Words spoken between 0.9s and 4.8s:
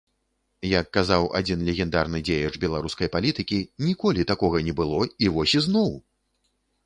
казаў адзін легендарны дзеяч беларускай палітыкі, ніколі такога не